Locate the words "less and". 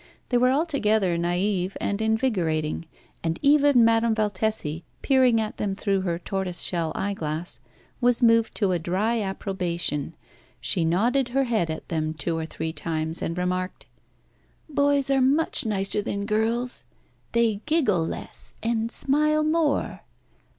18.03-18.91